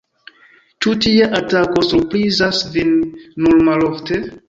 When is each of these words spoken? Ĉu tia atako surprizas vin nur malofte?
Ĉu 0.85 0.93
tia 1.03 1.27
atako 1.41 1.85
surprizas 1.91 2.65
vin 2.79 2.93
nur 3.45 3.65
malofte? 3.73 4.25